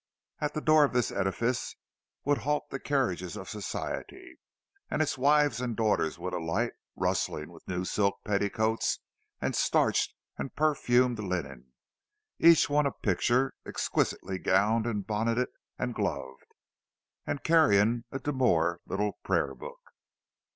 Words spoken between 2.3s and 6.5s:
halt the carriages of Society, and its wives and daughters would